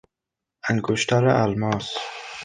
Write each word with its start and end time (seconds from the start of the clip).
انگشتر 0.69 1.25
الماس 1.27 1.93